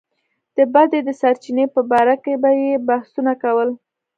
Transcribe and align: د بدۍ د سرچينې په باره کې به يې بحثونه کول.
د 0.55 0.57
بدۍ 0.73 0.99
د 1.05 1.09
سرچينې 1.21 1.65
په 1.75 1.81
باره 1.91 2.15
کې 2.23 2.33
به 2.41 2.49
يې 2.61 2.71
بحثونه 2.89 3.33
کول. 3.43 3.69